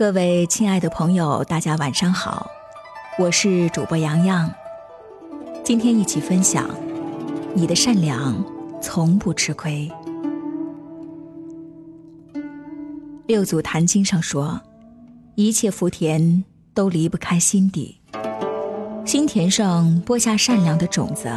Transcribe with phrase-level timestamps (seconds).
[0.00, 2.50] 各位亲爱的朋友，大家晚上好，
[3.18, 4.50] 我是主播洋洋。
[5.62, 6.70] 今天一起分享，
[7.54, 8.42] 你的善良
[8.80, 9.92] 从不吃亏。
[13.26, 14.58] 六祖坛经上说，
[15.34, 18.00] 一切福田都离不开心地，
[19.04, 21.28] 心田上播下善良的种子，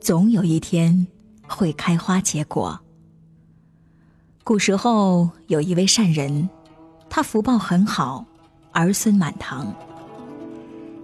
[0.00, 1.06] 总有一天
[1.46, 2.80] 会开花结果。
[4.42, 6.48] 古时候有一位善人。
[7.08, 8.24] 他福报很好，
[8.72, 9.74] 儿孙满堂。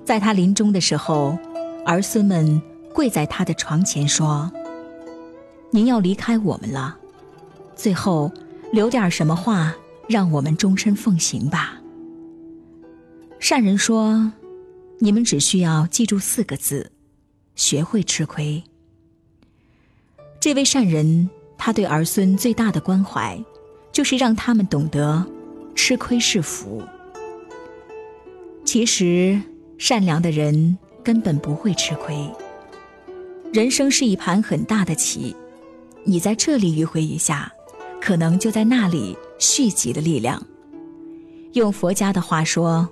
[0.05, 1.39] 在他临终的时候，
[1.87, 2.61] 儿孙们
[2.93, 4.51] 跪在他的床前说
[5.71, 6.97] ：“您要离开我们了，
[7.75, 8.31] 最后
[8.73, 9.75] 留点什么话，
[10.09, 11.81] 让我们终身奉行吧。”
[13.41, 14.33] 善人说
[15.01, 16.93] ：“你们只需要记住四个字，
[17.55, 18.63] 学会吃亏。”
[20.39, 23.43] 这位善人，他对儿孙最大的关怀，
[23.93, 25.25] 就是让他们懂得。
[25.75, 26.83] 吃亏是福。
[28.65, 29.41] 其实，
[29.79, 32.29] 善良的人根本不会吃亏。
[33.53, 35.35] 人生是一盘很大的棋，
[36.05, 37.53] 你在这里迂回一下，
[38.01, 40.43] 可能就在那里续集的力量。
[41.53, 42.89] 用佛家的话说，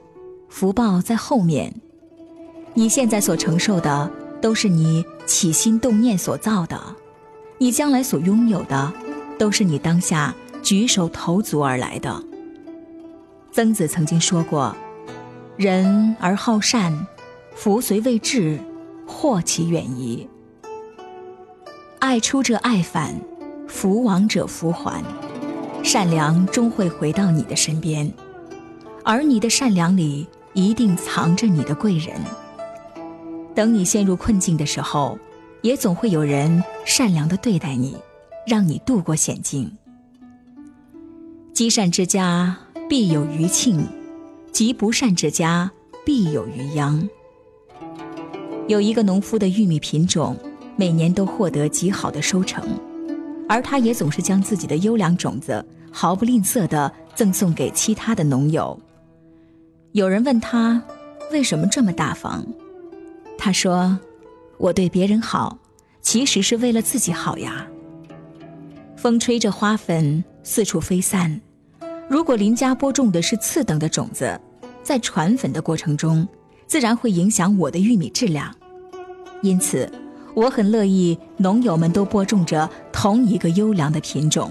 [0.48, 1.75] 福报在后面。
[2.75, 4.11] 你现在所承受的，
[4.42, 6.77] 都是你起心动念所造的；
[7.58, 8.92] 你将来所拥有的，
[9.39, 12.23] 都是你当下举手投足而来的。
[13.53, 14.75] 曾子曾经说过
[15.59, 17.06] ：“人而好善，
[17.55, 18.59] 福虽未至，
[19.07, 20.29] 祸其远矣。
[21.98, 23.20] 爱出者爱返，
[23.67, 25.03] 福往者福还。
[25.83, 28.11] 善良终会回到你的身边，
[29.05, 32.20] 而你的善良里一定藏着你的贵人。
[33.55, 35.19] 等你陷入困境的时候，
[35.63, 37.97] 也总会有人善良的对待你，
[38.47, 39.77] 让你度过险境。
[41.53, 42.57] 积善之家。”
[42.90, 43.86] 必有余庆，
[44.51, 45.70] 及不善之家
[46.05, 47.08] 必有余殃。
[48.67, 50.36] 有一个农夫的玉米品种，
[50.74, 52.68] 每年都获得极好的收成，
[53.48, 58.77] 而他也总是将自己的优良种子毫不吝啬地赠送给其他的农友。
[59.92, 60.83] 有人问他
[61.30, 62.45] 为什么这么大方，
[63.39, 63.96] 他说
[64.58, 65.56] ：“我对别人好，
[66.02, 67.68] 其实是为了自己好呀。”
[68.98, 71.40] 风吹着花粉四处飞散。
[72.11, 74.37] 如果邻家播种的是次等的种子，
[74.83, 76.27] 在传粉的过程中，
[76.67, 78.53] 自然会影响我的玉米质量。
[79.43, 79.89] 因此，
[80.35, 84.51] 我很乐意农友们都播种着同一个优良的品种。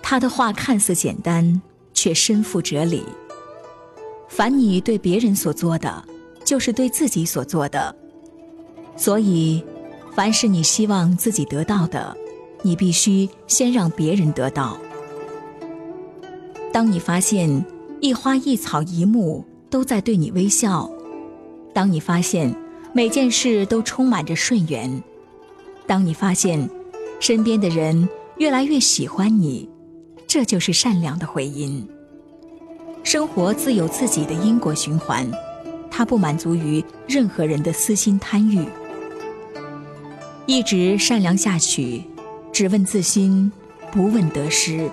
[0.00, 1.60] 他的话看似简单，
[1.92, 3.02] 却深负哲理。
[4.28, 6.04] 凡你对别人所做的，
[6.44, 7.92] 就是对自己所做的。
[8.96, 9.64] 所以，
[10.14, 12.16] 凡是你希望自己得到的，
[12.62, 14.78] 你必须先让别人得到。
[16.74, 17.64] 当你发现
[18.00, 20.90] 一花一草一木都在对你微笑，
[21.72, 22.52] 当你发现
[22.92, 25.00] 每件事都充满着顺缘，
[25.86, 26.68] 当你发现
[27.20, 28.08] 身边的人
[28.38, 29.68] 越来越喜欢你，
[30.26, 31.86] 这就是善良的回音。
[33.04, 35.30] 生活自有自己的因果循环，
[35.92, 38.66] 它不满足于任何人的私心贪欲。
[40.46, 42.02] 一直善良下去，
[42.50, 43.52] 只问自心，
[43.92, 44.90] 不问得失。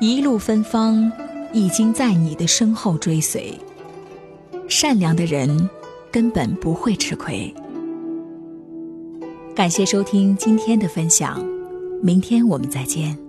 [0.00, 1.10] 一路芬芳，
[1.52, 3.52] 已经在你的身后追随。
[4.68, 5.68] 善良的人
[6.12, 7.52] 根本不会吃亏。
[9.56, 11.44] 感谢收听今天的分享，
[12.00, 13.27] 明天我们再见。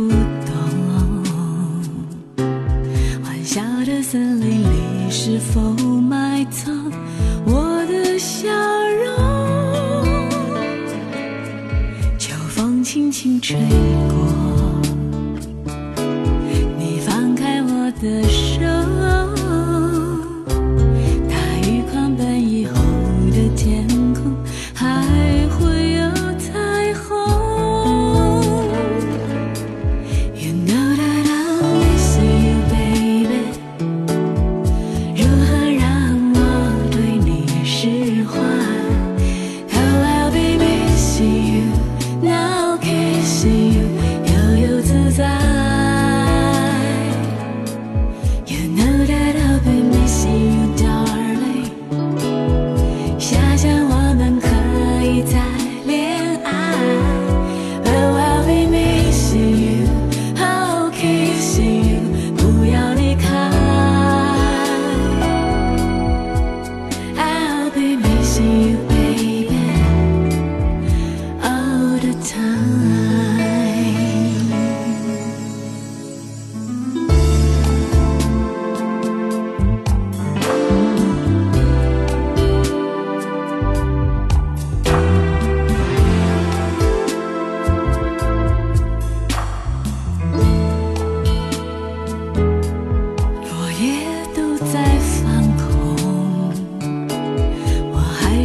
[0.00, 0.08] 不
[0.46, 0.54] 懂，
[3.22, 5.60] 欢笑的森林里是否
[6.00, 6.74] 埋藏
[7.44, 8.48] 我的笑
[9.04, 10.08] 容？
[12.18, 13.58] 秋风轻轻吹
[14.08, 14.16] 过，
[16.78, 18.69] 你放开我的手。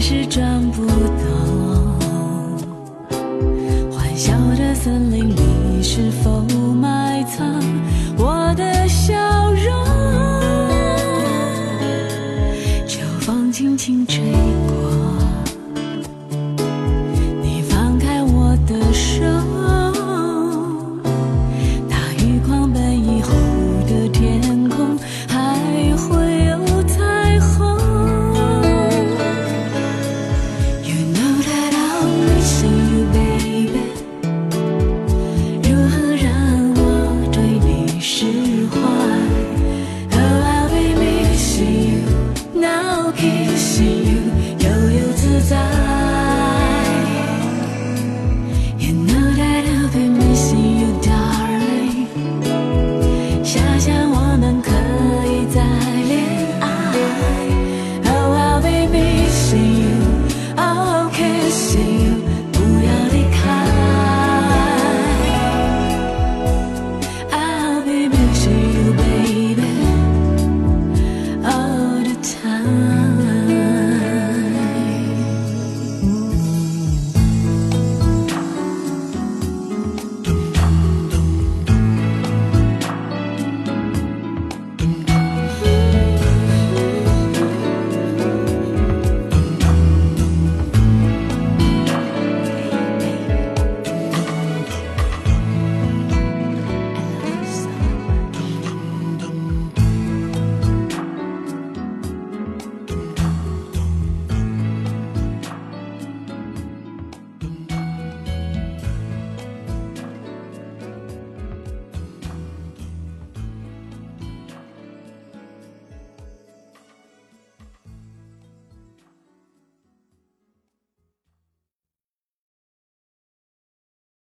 [0.08, 1.98] 是转不懂。
[3.92, 7.60] 欢笑的森林你，是否埋藏
[8.16, 9.84] 我的笑容？
[12.86, 14.06] 秋风轻轻